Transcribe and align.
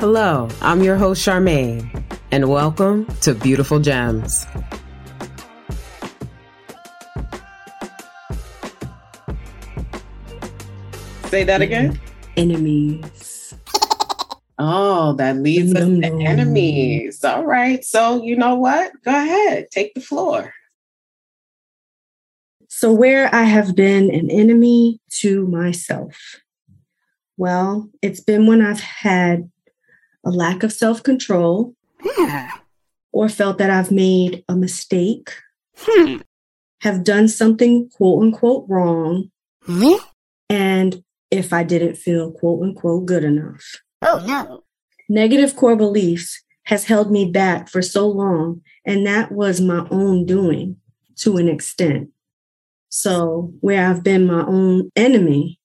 Hello, 0.00 0.48
I'm 0.62 0.82
your 0.82 0.96
host, 0.96 1.28
Charmaine, 1.28 2.02
and 2.30 2.48
welcome 2.48 3.04
to 3.20 3.34
Beautiful 3.34 3.80
Gems. 3.80 4.46
Say 11.26 11.44
that 11.44 11.60
again. 11.60 12.00
Enemies. 12.38 13.54
Oh, 14.58 15.12
that 15.18 15.36
leads 15.36 15.74
us 15.74 15.84
to 15.84 16.06
enemies. 16.06 17.22
All 17.22 17.44
right. 17.44 17.84
So, 17.84 18.22
you 18.22 18.36
know 18.36 18.54
what? 18.54 18.92
Go 19.04 19.10
ahead, 19.10 19.70
take 19.70 19.92
the 19.92 20.00
floor. 20.00 20.54
So, 22.68 22.90
where 22.90 23.28
I 23.34 23.42
have 23.42 23.76
been 23.76 24.10
an 24.10 24.30
enemy 24.30 24.98
to 25.18 25.46
myself. 25.46 26.40
Well, 27.36 27.90
it's 28.00 28.20
been 28.20 28.46
when 28.46 28.62
I've 28.62 28.80
had 28.80 29.50
a 30.24 30.30
lack 30.30 30.62
of 30.62 30.72
self 30.72 31.02
control 31.02 31.74
yeah. 32.18 32.50
or 33.12 33.28
felt 33.28 33.58
that 33.58 33.70
I've 33.70 33.90
made 33.90 34.44
a 34.48 34.56
mistake, 34.56 35.30
hmm. 35.76 36.18
have 36.80 37.04
done 37.04 37.28
something 37.28 37.88
quote 37.90 38.22
unquote 38.22 38.66
wrong, 38.68 39.30
hmm? 39.64 39.94
and 40.48 41.02
if 41.30 41.52
I 41.52 41.62
didn't 41.62 41.96
feel 41.96 42.32
quote 42.32 42.62
unquote 42.62 43.06
good 43.06 43.24
enough. 43.24 43.64
Oh, 44.02 44.24
no. 44.26 44.64
Negative 45.08 45.54
core 45.56 45.76
beliefs 45.76 46.42
has 46.64 46.84
held 46.84 47.10
me 47.10 47.30
back 47.30 47.68
for 47.68 47.82
so 47.82 48.06
long, 48.08 48.62
and 48.84 49.06
that 49.06 49.32
was 49.32 49.60
my 49.60 49.86
own 49.90 50.24
doing 50.24 50.76
to 51.16 51.36
an 51.36 51.48
extent. 51.48 52.10
So, 52.88 53.52
where 53.60 53.88
I've 53.88 54.02
been 54.02 54.26
my 54.26 54.44
own 54.46 54.90
enemy 54.96 55.60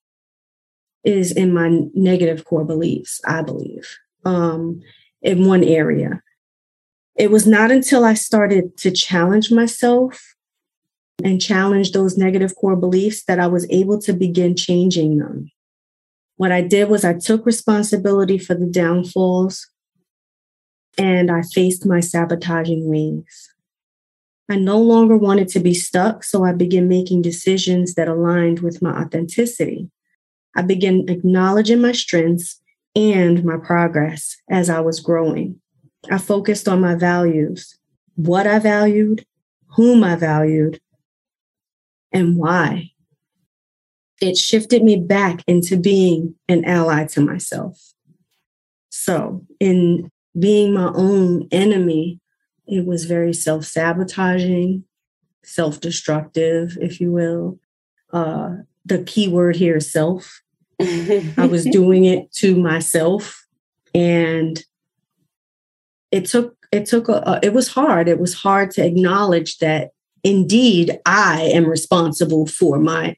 is 1.04 1.32
in 1.32 1.54
my 1.54 1.82
negative 1.94 2.46
core 2.46 2.66
beliefs, 2.66 3.22
I 3.26 3.42
believe, 3.42 3.98
um, 4.26 4.82
in 5.22 5.48
one 5.48 5.64
area. 5.64 6.22
It 7.16 7.32
was 7.32 7.48
not 7.48 7.72
until 7.72 8.04
I 8.04 8.14
started 8.14 8.78
to 8.78 8.92
challenge 8.92 9.52
myself 9.52 10.36
and 11.24 11.42
challenge 11.42 11.92
those 11.92 12.18
negative 12.18 12.56
core 12.56 12.76
beliefs 12.76 13.24
that 13.26 13.40
I 13.40 13.48
was 13.48 13.66
able 13.70 14.00
to 14.02 14.12
begin 14.12 14.56
changing 14.56 15.18
them. 15.18 15.50
What 16.36 16.52
I 16.52 16.62
did 16.62 16.90
was 16.90 17.06
I 17.06 17.14
took 17.14 17.46
responsibility 17.46 18.38
for 18.38 18.54
the 18.54 18.66
downfalls 18.66 19.68
and 20.98 21.32
I 21.32 21.42
faced 21.42 21.86
my 21.86 22.02
sabotaging 22.02 22.90
ways. 22.90 23.50
I 24.50 24.58
no 24.58 24.78
longer 24.78 25.18
wanted 25.18 25.48
to 25.50 25.60
be 25.60 25.74
stuck, 25.74 26.24
so 26.24 26.44
I 26.44 26.54
began 26.54 26.88
making 26.88 27.22
decisions 27.24 27.96
that 27.96 28.08
aligned 28.08 28.60
with 28.60 28.82
my 28.82 29.02
authenticity. 29.02 29.90
I 30.56 30.62
began 30.62 31.06
acknowledging 31.08 31.82
my 31.82 31.94
strengths 31.94 32.62
and 32.96 33.44
my 33.44 33.58
progress 33.58 34.38
as 34.50 34.70
I 34.70 34.80
was 34.80 35.00
growing. 35.00 35.60
I 36.10 36.18
focused 36.18 36.68
on 36.68 36.82
my 36.82 36.96
values, 36.96 37.78
what 38.16 38.48
I 38.48 38.60
valued, 38.60 39.26
whom 39.76 40.04
I 40.04 40.16
valued, 40.16 40.80
and 42.12 42.38
why 42.38 42.92
it 44.22 44.38
shifted 44.38 44.84
me 44.84 44.98
back 44.98 45.44
into 45.48 45.78
being 45.78 46.36
an 46.48 46.64
ally 46.66 47.06
to 47.06 47.22
myself. 47.22 47.94
So, 48.90 49.46
in 49.60 50.10
being 50.38 50.74
my 50.74 50.92
own 50.94 51.48
enemy, 51.52 52.20
it 52.66 52.86
was 52.86 53.06
very 53.06 53.34
self 53.34 53.66
sabotaging, 53.66 54.84
self 55.44 55.82
destructive, 55.82 56.78
if 56.80 57.02
you 57.02 57.12
will. 57.12 57.60
Uh, 58.14 58.58
the 58.86 59.04
key 59.04 59.28
word 59.28 59.56
here 59.56 59.78
is 59.78 59.92
self. 59.92 60.42
I 60.80 61.48
was 61.50 61.66
doing 61.66 62.06
it 62.06 62.32
to 62.34 62.56
myself, 62.56 63.46
and 63.94 64.64
it 66.12 66.26
took 66.26 66.56
it 66.72 66.86
took 66.86 67.10
a, 67.10 67.40
it 67.42 67.54
was 67.54 67.70
hard. 67.70 68.08
It 68.08 68.20
was 68.20 68.34
hard 68.34 68.72
to 68.72 68.86
acknowledge 68.86 69.60
that 69.60 69.92
indeed 70.24 71.00
I 71.06 71.44
am 71.54 71.66
responsible 71.66 72.48
for 72.48 72.80
my 72.80 73.16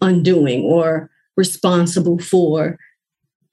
undoing 0.00 0.62
or 0.62 1.10
responsible 1.36 2.18
for 2.18 2.78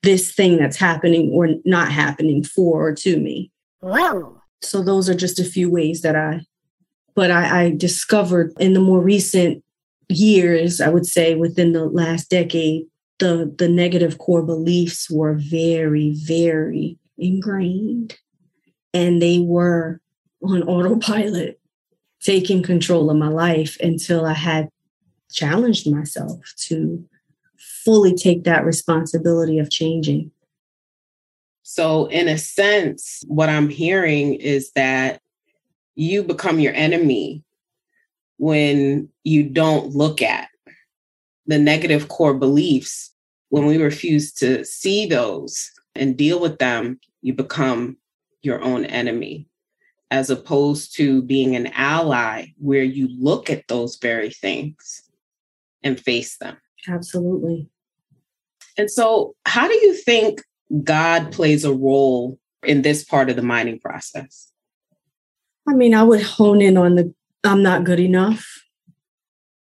this 0.03 0.33
thing 0.33 0.57
that's 0.57 0.77
happening 0.77 1.31
or 1.31 1.49
not 1.65 1.91
happening 1.91 2.43
for 2.43 2.87
or 2.87 2.95
to 2.95 3.19
me. 3.19 3.51
Wow. 3.81 4.41
So 4.61 4.81
those 4.83 5.09
are 5.09 5.15
just 5.15 5.39
a 5.39 5.43
few 5.43 5.69
ways 5.69 6.01
that 6.01 6.15
I, 6.15 6.41
but 7.15 7.31
I, 7.31 7.63
I 7.63 7.71
discovered 7.71 8.53
in 8.59 8.73
the 8.73 8.79
more 8.79 9.01
recent 9.01 9.63
years, 10.09 10.81
I 10.81 10.89
would 10.89 11.05
say 11.05 11.35
within 11.35 11.73
the 11.73 11.85
last 11.85 12.29
decade, 12.29 12.85
the 13.21 13.53
the 13.57 13.69
negative 13.69 14.17
core 14.17 14.41
beliefs 14.41 15.09
were 15.09 15.35
very, 15.35 16.13
very 16.25 16.97
ingrained, 17.17 18.17
and 18.93 19.21
they 19.21 19.39
were 19.39 20.01
on 20.41 20.63
autopilot, 20.63 21.59
taking 22.19 22.63
control 22.63 23.09
of 23.09 23.17
my 23.17 23.27
life 23.27 23.77
until 23.79 24.25
I 24.25 24.33
had 24.33 24.69
challenged 25.31 25.89
myself 25.89 26.39
to 26.67 27.05
fully 27.85 28.15
take 28.15 28.43
that 28.43 28.65
responsibility 28.65 29.59
of 29.59 29.69
changing. 29.69 30.31
So, 31.61 32.07
in 32.07 32.27
a 32.27 32.39
sense, 32.39 33.23
what 33.27 33.49
I'm 33.49 33.69
hearing 33.69 34.33
is 34.33 34.71
that 34.71 35.21
you 35.93 36.23
become 36.23 36.59
your 36.59 36.73
enemy 36.73 37.43
when 38.37 39.09
you 39.23 39.43
don't 39.43 39.95
look 39.95 40.23
at 40.23 40.49
the 41.45 41.59
negative 41.59 42.07
core 42.07 42.33
beliefs. 42.33 43.10
When 43.51 43.65
we 43.65 43.77
refuse 43.77 44.31
to 44.35 44.63
see 44.63 45.05
those 45.05 45.71
and 45.93 46.15
deal 46.15 46.39
with 46.39 46.57
them, 46.57 47.01
you 47.21 47.33
become 47.33 47.97
your 48.41 48.63
own 48.63 48.85
enemy, 48.85 49.49
as 50.09 50.29
opposed 50.29 50.95
to 50.95 51.21
being 51.21 51.57
an 51.57 51.67
ally 51.67 52.45
where 52.57 52.83
you 52.83 53.09
look 53.19 53.49
at 53.49 53.67
those 53.67 53.97
very 53.97 54.29
things 54.29 55.01
and 55.83 55.99
face 55.99 56.37
them. 56.37 56.55
Absolutely. 56.87 57.69
And 58.77 58.89
so, 58.89 59.35
how 59.45 59.67
do 59.67 59.73
you 59.73 59.95
think 59.95 60.41
God 60.85 61.33
plays 61.33 61.65
a 61.65 61.73
role 61.73 62.39
in 62.63 62.83
this 62.83 63.03
part 63.03 63.29
of 63.29 63.35
the 63.35 63.41
mining 63.41 63.79
process? 63.79 64.49
I 65.67 65.73
mean, 65.73 65.93
I 65.93 66.03
would 66.03 66.21
hone 66.21 66.61
in 66.61 66.77
on 66.77 66.95
the 66.95 67.13
I'm 67.43 67.61
not 67.61 67.83
good 67.83 67.99
enough. 67.99 68.47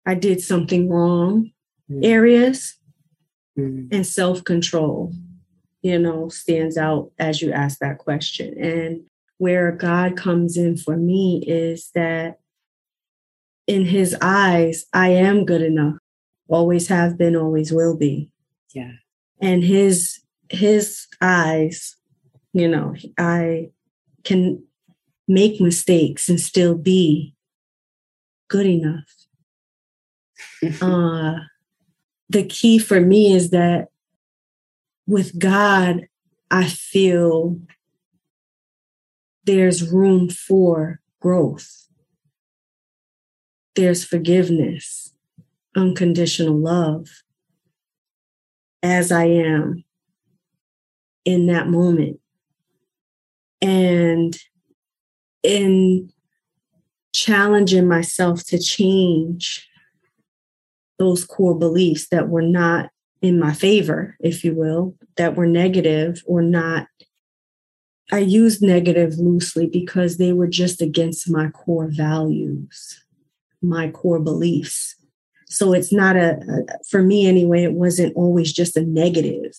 I 0.06 0.14
did 0.14 0.42
something 0.42 0.92
wrong 0.92 1.50
mm-hmm. 1.90 2.04
areas 2.04 2.78
mm-hmm. 3.58 3.88
and 3.92 4.06
self 4.06 4.44
control, 4.44 5.14
you 5.82 6.00
know, 6.00 6.30
stands 6.30 6.78
out 6.78 7.12
as 7.20 7.42
you 7.42 7.52
ask 7.52 7.80
that 7.80 7.98
question. 7.98 8.58
And 8.58 9.02
where 9.38 9.72
God 9.72 10.16
comes 10.16 10.58
in 10.58 10.78
for 10.78 10.96
me 10.96 11.44
is 11.46 11.90
that 11.96 12.40
in 13.68 13.86
his 13.86 14.16
eyes, 14.22 14.86
I 14.94 15.10
am 15.10 15.46
good 15.46 15.62
enough. 15.62 15.96
Always 16.48 16.88
have 16.88 17.18
been, 17.18 17.36
always 17.36 17.72
will 17.72 17.98
be. 17.98 18.30
Yeah. 18.74 18.92
And 19.42 19.64
his 19.64 20.20
his 20.50 21.08
eyes, 21.22 21.96
you 22.54 22.68
know, 22.68 22.96
I 23.18 23.72
can 24.24 24.64
make 25.28 25.60
mistakes 25.60 26.30
and 26.30 26.40
still 26.40 26.76
be 26.76 27.36
good 28.50 28.66
enough. 28.66 29.10
uh 30.82 31.36
the 32.30 32.44
key 32.46 32.80
for 32.80 33.00
me 33.00 33.34
is 33.34 33.52
that 33.52 33.90
with 35.06 35.38
God, 35.38 36.08
I 36.50 36.68
feel 36.68 37.60
there's 39.46 39.92
room 39.92 40.30
for 40.30 41.00
growth 41.20 41.84
there's 43.76 44.06
forgiveness, 44.06 45.14
unconditional 45.76 46.58
love 46.58 47.08
as 48.82 49.12
I 49.12 49.26
am 49.26 49.84
in 51.26 51.48
that 51.48 51.68
moment. 51.68 52.20
And 53.62 54.38
in 55.42 56.12
challenging 57.14 57.88
myself 57.88 58.44
to 58.46 58.60
change 58.60 59.68
those 61.04 61.26
core 61.26 61.58
beliefs 61.58 62.08
that 62.10 62.30
were 62.30 62.42
not 62.42 62.90
in 63.22 63.40
my 63.40 63.54
favor, 63.54 64.18
if 64.20 64.44
you 64.44 64.56
will, 64.56 64.96
that 65.18 65.36
were 65.36 65.46
negative 65.46 66.24
or 66.26 66.42
not. 66.42 66.88
I 68.12 68.20
use 68.20 68.62
negative 68.62 69.14
loosely 69.18 69.68
because 69.68 70.18
they 70.18 70.34
were 70.34 70.48
just 70.48 70.82
against 70.82 71.30
my 71.30 71.50
core 71.50 71.90
values 71.90 73.04
my 73.64 73.90
core 73.90 74.20
beliefs. 74.20 74.96
So 75.48 75.74
it's 75.74 75.94
not 75.94 76.16
a, 76.16 76.38
a 76.38 76.84
for 76.90 77.02
me 77.02 77.28
anyway, 77.28 77.64
it 77.64 77.74
wasn't 77.74 78.16
always 78.16 78.52
just 78.52 78.76
a 78.76 78.82
negative. 78.82 79.54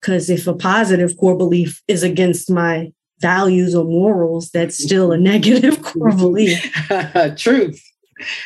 Because 0.00 0.28
hmm. 0.28 0.32
if 0.32 0.46
a 0.46 0.54
positive 0.54 1.16
core 1.16 1.36
belief 1.36 1.82
is 1.88 2.02
against 2.02 2.50
my 2.50 2.92
values 3.18 3.74
or 3.74 3.84
morals, 3.84 4.50
that's 4.50 4.82
still 4.82 5.12
a 5.12 5.18
negative 5.18 5.82
core 5.82 6.12
belief. 6.12 6.62
Truth. 7.36 7.82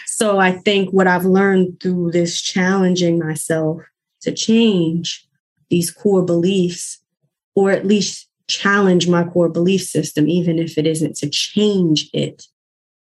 So 0.06 0.38
I 0.38 0.52
think 0.52 0.90
what 0.90 1.06
I've 1.06 1.24
learned 1.24 1.80
through 1.80 2.10
this 2.12 2.40
challenging 2.40 3.18
myself 3.18 3.82
to 4.22 4.32
change 4.32 5.26
these 5.70 5.90
core 5.90 6.24
beliefs 6.24 7.00
or 7.54 7.70
at 7.70 7.86
least 7.86 8.28
challenge 8.48 9.08
my 9.08 9.24
core 9.24 9.48
belief 9.48 9.82
system, 9.82 10.28
even 10.28 10.58
if 10.58 10.76
it 10.76 10.86
isn't 10.86 11.16
to 11.16 11.30
change 11.30 12.10
it. 12.12 12.46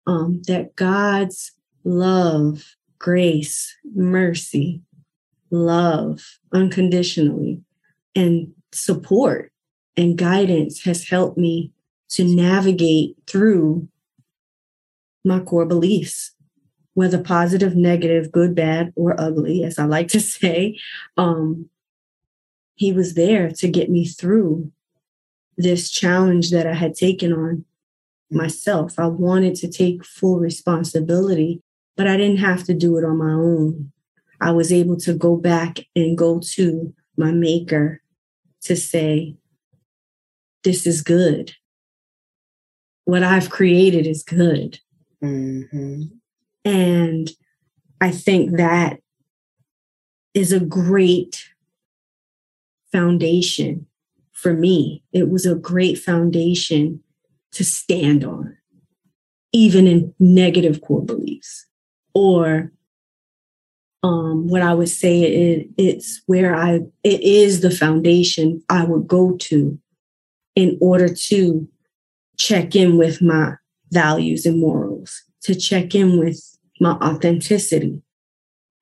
Um, 0.05 0.41
that 0.47 0.75
God's 0.75 1.51
love, 1.83 2.75
grace, 2.97 3.75
mercy, 3.93 4.81
love 5.51 6.39
unconditionally, 6.51 7.61
and 8.15 8.51
support 8.71 9.51
and 9.95 10.17
guidance 10.17 10.83
has 10.83 11.07
helped 11.07 11.37
me 11.37 11.71
to 12.09 12.23
navigate 12.23 13.15
through 13.27 13.87
my 15.23 15.39
core 15.39 15.65
beliefs, 15.65 16.31
whether 16.99 17.17
positive, 17.17 17.77
negative, 17.77 18.29
good, 18.29 18.53
bad, 18.53 18.91
or 18.97 19.15
ugly, 19.17 19.63
as 19.63 19.79
I 19.79 19.85
like 19.85 20.09
to 20.09 20.19
say. 20.19 20.77
Um, 21.15 21.69
he 22.75 22.91
was 22.91 23.13
there 23.13 23.49
to 23.51 23.69
get 23.69 23.89
me 23.89 24.05
through 24.05 24.69
this 25.55 25.89
challenge 25.89 26.51
that 26.51 26.67
I 26.67 26.73
had 26.73 26.95
taken 26.95 27.31
on 27.31 27.63
myself. 28.29 28.99
I 28.99 29.07
wanted 29.07 29.55
to 29.55 29.71
take 29.71 30.03
full 30.03 30.39
responsibility, 30.39 31.61
but 31.95 32.05
I 32.05 32.17
didn't 32.17 32.39
have 32.39 32.65
to 32.65 32.73
do 32.73 32.97
it 32.97 33.05
on 33.05 33.17
my 33.17 33.31
own. 33.31 33.93
I 34.41 34.51
was 34.51 34.73
able 34.73 34.97
to 34.97 35.13
go 35.13 35.37
back 35.37 35.79
and 35.95 36.17
go 36.17 36.41
to 36.55 36.93
my 37.15 37.31
maker 37.31 38.01
to 38.63 38.75
say, 38.75 39.37
This 40.65 40.85
is 40.85 41.01
good. 41.01 41.53
What 43.05 43.23
I've 43.23 43.49
created 43.49 44.05
is 44.05 44.21
good. 44.21 44.79
Mm-hmm. 45.23 46.18
And 46.69 47.31
I 47.99 48.11
think 48.11 48.57
that 48.57 48.99
is 50.35 50.51
a 50.51 50.59
great 50.59 51.45
foundation 52.91 53.87
for 54.33 54.53
me. 54.53 55.03
It 55.11 55.29
was 55.29 55.47
a 55.47 55.55
great 55.55 55.97
foundation 55.97 57.03
to 57.53 57.63
stand 57.63 58.23
on, 58.23 58.55
even 59.51 59.87
in 59.87 60.13
negative 60.19 60.81
core 60.81 61.03
beliefs. 61.03 61.65
Or 62.13 62.71
um, 64.03 64.47
what 64.47 64.61
I 64.61 64.75
would 64.75 64.89
say 64.89 65.23
it, 65.23 65.69
it's 65.75 66.21
where 66.27 66.55
I 66.55 66.81
it 67.03 67.21
is 67.21 67.61
the 67.61 67.71
foundation 67.71 68.61
I 68.69 68.85
would 68.85 69.07
go 69.07 69.37
to 69.37 69.79
in 70.55 70.77
order 70.79 71.11
to 71.11 71.67
check 72.37 72.75
in 72.75 72.95
with 72.99 73.23
my 73.23 73.55
values 73.91 74.45
and 74.45 74.59
morals, 74.59 75.23
to 75.41 75.55
check 75.55 75.95
in 75.95 76.19
with 76.19 76.58
my 76.79 76.91
authenticity. 76.91 78.01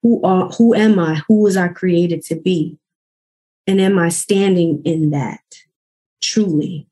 Who 0.04 0.22
are 0.24 0.50
who 0.50 0.74
am 0.74 1.00
I? 1.00 1.22
Who 1.28 1.42
was 1.42 1.58
I 1.58 1.68
created 1.70 2.24
to 2.26 2.36
be? 2.36 2.78
And 3.66 3.82
am 3.82 4.00
I 4.00 4.10
standing 4.10 4.82
in 4.86 5.10
that 5.12 5.42
truly? 6.22 6.88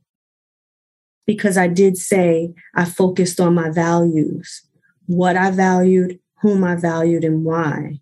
Because 1.26 1.58
I 1.58 1.68
did 1.68 1.98
say 1.98 2.54
I 2.76 2.86
focused 2.86 3.40
on 3.40 3.56
my 3.56 3.70
values, 3.70 4.62
what 5.06 5.38
I 5.38 5.52
valued, 5.52 6.20
whom 6.42 6.64
I 6.64 6.76
valued, 6.76 7.24
and 7.24 7.44
why. 7.44 8.00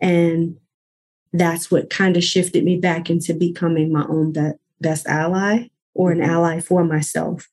And 0.00 0.56
that's 1.32 1.70
what 1.70 1.90
kind 1.90 2.16
of 2.16 2.24
shifted 2.24 2.64
me 2.64 2.76
back 2.76 3.08
into 3.08 3.34
becoming 3.34 3.92
my 3.92 4.04
own 4.08 4.32
be- 4.32 4.52
best 4.80 5.06
ally 5.06 5.68
or 5.94 6.10
an 6.10 6.18
mm-hmm. 6.18 6.30
ally 6.30 6.60
for 6.60 6.84
myself. 6.84 7.48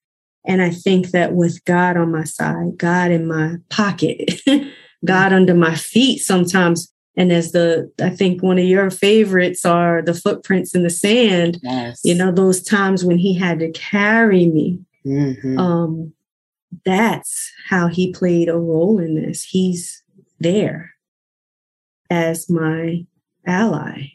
And 0.45 0.61
I 0.61 0.71
think 0.71 1.11
that 1.11 1.33
with 1.33 1.63
God 1.65 1.95
on 1.95 2.11
my 2.11 2.25
side, 2.25 2.77
God 2.77 3.11
in 3.11 3.27
my 3.27 3.55
pocket, 3.69 4.41
God 5.05 5.33
under 5.33 5.53
my 5.53 5.75
feet 5.75 6.19
sometimes 6.19 6.93
and 7.15 7.31
as 7.31 7.51
the 7.51 7.91
i 8.01 8.09
think 8.09 8.41
one 8.41 8.57
of 8.57 8.65
your 8.65 8.89
favorites 8.89 9.65
are 9.65 10.01
the 10.01 10.13
footprints 10.13 10.75
in 10.75 10.83
the 10.83 10.89
sand 10.89 11.59
yes. 11.63 12.01
you 12.03 12.15
know 12.15 12.31
those 12.31 12.61
times 12.61 13.03
when 13.03 13.17
he 13.17 13.33
had 13.33 13.59
to 13.59 13.71
carry 13.71 14.47
me 14.47 14.79
mm-hmm. 15.05 15.57
um 15.57 16.13
that's 16.85 17.51
how 17.69 17.87
he 17.87 18.11
played 18.11 18.49
a 18.49 18.57
role 18.57 18.99
in 18.99 19.15
this 19.15 19.43
he's 19.43 20.03
there 20.39 20.91
as 22.09 22.49
my 22.49 23.05
ally 23.45 24.11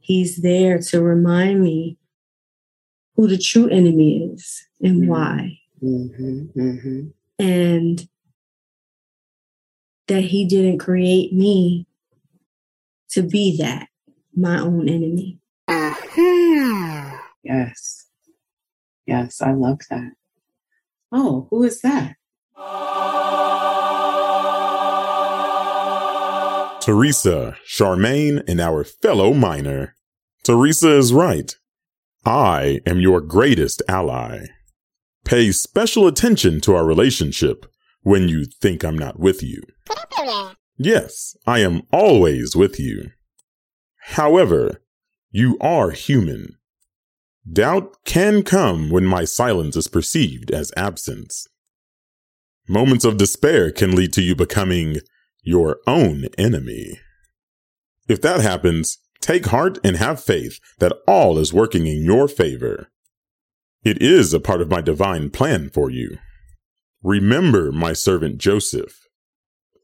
he's 0.00 0.42
there 0.42 0.78
to 0.78 1.02
remind 1.02 1.62
me 1.62 1.96
who 3.16 3.26
the 3.26 3.38
true 3.38 3.68
enemy 3.68 4.30
is 4.32 4.66
and 4.82 5.02
mm-hmm. 5.02 5.08
why 5.08 5.58
mm-hmm. 5.82 6.58
mm-hmm. 6.58 7.06
and 7.38 8.08
that 10.10 10.24
he 10.24 10.44
didn't 10.44 10.78
create 10.78 11.32
me 11.32 11.86
to 13.10 13.22
be 13.22 13.56
that, 13.58 13.86
my 14.34 14.58
own 14.58 14.88
enemy. 14.88 15.38
Uh-huh. 15.68 17.16
Yes. 17.44 18.06
Yes, 19.06 19.40
I 19.40 19.52
love 19.52 19.78
that. 19.88 20.10
Oh, 21.12 21.46
who 21.50 21.62
is 21.62 21.80
that? 21.82 22.16
Teresa, 26.80 27.56
Charmaine, 27.68 28.42
and 28.48 28.60
our 28.60 28.82
fellow 28.82 29.32
miner. 29.32 29.94
Teresa 30.42 30.90
is 30.96 31.12
right. 31.12 31.54
I 32.26 32.80
am 32.84 33.00
your 33.00 33.20
greatest 33.20 33.80
ally. 33.88 34.46
Pay 35.24 35.52
special 35.52 36.08
attention 36.08 36.60
to 36.62 36.74
our 36.74 36.84
relationship 36.84 37.66
when 38.02 38.28
you 38.28 38.44
think 38.44 38.82
I'm 38.82 38.98
not 38.98 39.20
with 39.20 39.40
you. 39.40 39.62
Yes, 40.76 41.36
I 41.46 41.58
am 41.60 41.82
always 41.92 42.56
with 42.56 42.80
you. 42.80 43.10
However, 44.14 44.82
you 45.30 45.58
are 45.60 45.90
human. 45.90 46.56
Doubt 47.50 47.96
can 48.04 48.42
come 48.42 48.90
when 48.90 49.04
my 49.04 49.24
silence 49.24 49.76
is 49.76 49.88
perceived 49.88 50.50
as 50.50 50.72
absence. 50.76 51.46
Moments 52.68 53.04
of 53.04 53.16
despair 53.16 53.70
can 53.70 53.94
lead 53.94 54.12
to 54.14 54.22
you 54.22 54.34
becoming 54.34 54.98
your 55.42 55.78
own 55.86 56.26
enemy. 56.38 57.00
If 58.08 58.20
that 58.22 58.40
happens, 58.40 58.98
take 59.20 59.46
heart 59.46 59.78
and 59.84 59.96
have 59.96 60.22
faith 60.22 60.60
that 60.78 60.96
all 61.06 61.38
is 61.38 61.52
working 61.52 61.86
in 61.86 62.04
your 62.04 62.28
favor. 62.28 62.90
It 63.82 64.00
is 64.02 64.34
a 64.34 64.40
part 64.40 64.60
of 64.60 64.70
my 64.70 64.80
divine 64.80 65.30
plan 65.30 65.70
for 65.70 65.90
you. 65.90 66.18
Remember 67.02 67.72
my 67.72 67.92
servant 67.92 68.38
Joseph 68.38 68.99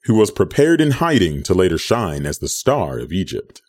who 0.07 0.15
was 0.15 0.31
prepared 0.31 0.81
in 0.81 0.93
hiding 0.93 1.43
to 1.43 1.55
later 1.55 1.79
shine 1.79 2.27
as 2.27 2.39
the 2.39 2.49
star 2.49 2.99
of 2.99 3.13
Egypt. 3.13 3.63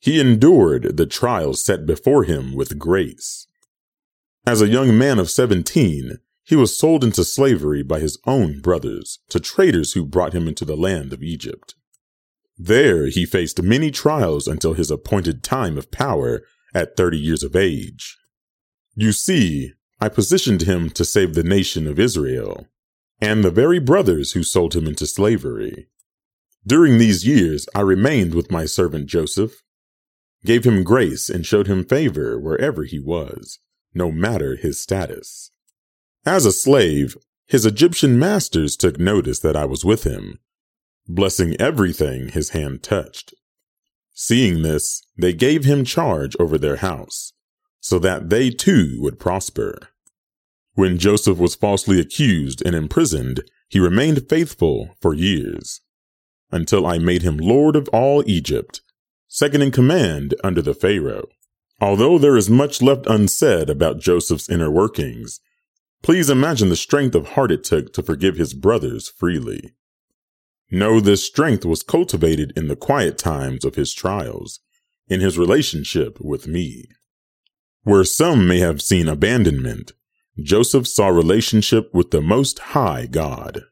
He 0.00 0.20
endured 0.20 0.96
the 0.96 1.06
trials 1.06 1.64
set 1.64 1.86
before 1.86 2.24
him 2.24 2.54
with 2.54 2.78
grace. 2.78 3.46
As 4.44 4.60
a 4.60 4.68
young 4.68 4.98
man 4.98 5.18
of 5.18 5.30
17, 5.30 6.18
he 6.44 6.56
was 6.56 6.76
sold 6.76 7.04
into 7.04 7.22
slavery 7.22 7.82
by 7.82 8.00
his 8.00 8.18
own 8.26 8.60
brothers 8.60 9.20
to 9.28 9.38
traders 9.38 9.92
who 9.92 10.04
brought 10.04 10.34
him 10.34 10.48
into 10.48 10.64
the 10.64 10.76
land 10.76 11.12
of 11.12 11.22
Egypt. 11.22 11.74
There 12.58 13.06
he 13.06 13.24
faced 13.24 13.62
many 13.62 13.90
trials 13.90 14.48
until 14.48 14.74
his 14.74 14.90
appointed 14.90 15.42
time 15.42 15.78
of 15.78 15.90
power 15.90 16.42
at 16.74 16.96
30 16.96 17.18
years 17.18 17.42
of 17.42 17.54
age. 17.54 18.16
You 18.94 19.12
see, 19.12 19.72
I 20.00 20.08
positioned 20.08 20.62
him 20.62 20.90
to 20.90 21.04
save 21.04 21.34
the 21.34 21.44
nation 21.44 21.86
of 21.86 22.00
Israel, 22.00 22.66
and 23.22 23.44
the 23.44 23.52
very 23.52 23.78
brothers 23.78 24.32
who 24.32 24.42
sold 24.42 24.74
him 24.74 24.88
into 24.88 25.06
slavery. 25.06 25.86
During 26.66 26.98
these 26.98 27.24
years, 27.24 27.68
I 27.72 27.80
remained 27.80 28.34
with 28.34 28.50
my 28.50 28.66
servant 28.66 29.06
Joseph, 29.06 29.62
gave 30.44 30.64
him 30.64 30.82
grace, 30.82 31.30
and 31.30 31.46
showed 31.46 31.68
him 31.68 31.84
favor 31.84 32.36
wherever 32.38 32.82
he 32.82 32.98
was, 32.98 33.60
no 33.94 34.10
matter 34.10 34.56
his 34.56 34.80
status. 34.80 35.52
As 36.26 36.44
a 36.44 36.50
slave, 36.50 37.16
his 37.46 37.64
Egyptian 37.64 38.18
masters 38.18 38.76
took 38.76 38.98
notice 38.98 39.38
that 39.38 39.56
I 39.56 39.66
was 39.66 39.84
with 39.84 40.02
him, 40.02 40.40
blessing 41.06 41.54
everything 41.60 42.30
his 42.30 42.50
hand 42.50 42.82
touched. 42.82 43.34
Seeing 44.12 44.62
this, 44.62 45.06
they 45.16 45.32
gave 45.32 45.64
him 45.64 45.84
charge 45.84 46.34
over 46.40 46.58
their 46.58 46.76
house, 46.76 47.34
so 47.78 48.00
that 48.00 48.30
they 48.30 48.50
too 48.50 48.96
would 49.00 49.20
prosper. 49.20 49.91
When 50.74 50.98
Joseph 50.98 51.38
was 51.38 51.54
falsely 51.54 52.00
accused 52.00 52.62
and 52.64 52.74
imprisoned, 52.74 53.42
he 53.68 53.78
remained 53.78 54.28
faithful 54.28 54.96
for 55.00 55.14
years, 55.14 55.80
until 56.50 56.86
I 56.86 56.98
made 56.98 57.22
him 57.22 57.36
Lord 57.36 57.76
of 57.76 57.88
all 57.88 58.22
Egypt, 58.26 58.80
second 59.28 59.62
in 59.62 59.70
command 59.70 60.34
under 60.42 60.62
the 60.62 60.74
Pharaoh. 60.74 61.28
Although 61.80 62.18
there 62.18 62.36
is 62.36 62.48
much 62.48 62.80
left 62.80 63.06
unsaid 63.06 63.68
about 63.68 64.00
Joseph's 64.00 64.48
inner 64.48 64.70
workings, 64.70 65.40
please 66.02 66.30
imagine 66.30 66.68
the 66.68 66.76
strength 66.76 67.14
of 67.14 67.28
heart 67.30 67.50
it 67.50 67.64
took 67.64 67.92
to 67.94 68.02
forgive 68.02 68.36
his 68.36 68.54
brothers 68.54 69.08
freely. 69.08 69.74
Know 70.70 71.00
this 71.00 71.24
strength 71.24 71.66
was 71.66 71.82
cultivated 71.82 72.52
in 72.56 72.68
the 72.68 72.76
quiet 72.76 73.18
times 73.18 73.64
of 73.64 73.74
his 73.74 73.92
trials, 73.92 74.60
in 75.08 75.20
his 75.20 75.36
relationship 75.36 76.18
with 76.20 76.46
me. 76.46 76.86
Where 77.82 78.04
some 78.04 78.48
may 78.48 78.60
have 78.60 78.80
seen 78.80 79.08
abandonment, 79.08 79.92
Joseph 80.40 80.88
saw 80.88 81.08
relationship 81.08 81.92
with 81.92 82.10
the 82.10 82.22
Most 82.22 82.58
High 82.58 83.06
God. 83.06 83.64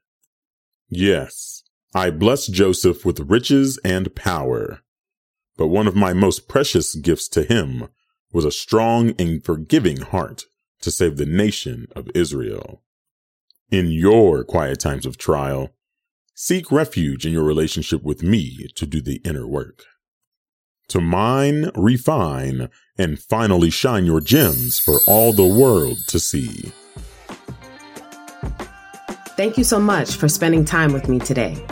Yes, 0.91 1.63
I 1.95 2.11
blessed 2.11 2.53
Joseph 2.53 3.05
with 3.05 3.31
riches 3.31 3.79
and 3.83 4.15
power. 4.15 4.81
But 5.57 5.69
one 5.69 5.89
of 5.89 5.97
my 5.97 6.13
most 6.13 6.49
precious 6.49 6.95
gifts 6.95 7.29
to 7.29 7.45
him 7.45 7.89
was 8.33 8.45
a 8.45 8.53
strong 8.53 9.15
and 9.19 9.43
forgiving 9.43 10.03
heart 10.03 10.45
to 10.83 10.91
save 10.91 11.17
the 11.17 11.27
nation 11.27 11.87
of 11.97 12.11
Israel. 12.15 12.83
In 13.71 13.91
your 13.91 14.45
quiet 14.45 14.81
times 14.81 15.07
of 15.07 15.17
trial, 15.17 15.71
seek 16.35 16.71
refuge 16.71 17.25
in 17.25 17.33
your 17.33 17.45
relationship 17.45 18.03
with 18.03 18.23
me 18.23 18.69
to 18.75 18.85
do 18.85 19.01
the 19.01 19.23
inner 19.25 19.47
work. 19.47 19.85
To 20.91 21.01
mine, 21.01 21.71
refine, 21.77 22.69
and 22.99 23.17
finally 23.17 23.71
shine 23.71 24.07
your 24.07 24.21
gems 24.21 24.81
for 24.81 24.99
all 25.07 25.33
the 25.33 25.47
world 25.47 25.99
to 26.09 26.19
see. 26.19 26.73
Thank 29.37 29.57
you 29.57 29.63
so 29.63 29.79
much 29.79 30.17
for 30.17 30.29
spending 30.29 30.65
time 30.65 30.93
with 30.93 31.09
me 31.09 31.21
today. 31.21 31.65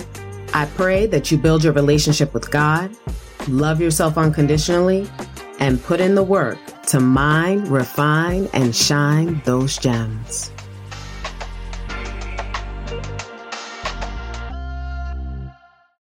I 0.54 0.66
pray 0.76 1.06
that 1.06 1.32
you 1.32 1.36
build 1.36 1.64
your 1.64 1.72
relationship 1.72 2.32
with 2.32 2.48
God, 2.52 2.96
love 3.48 3.80
yourself 3.80 4.16
unconditionally, 4.16 5.10
and 5.58 5.82
put 5.82 6.00
in 6.00 6.14
the 6.14 6.22
work 6.22 6.58
to 6.86 7.00
mine, 7.00 7.64
refine, 7.64 8.48
and 8.52 8.74
shine 8.74 9.42
those 9.44 9.78
gems. 9.78 10.52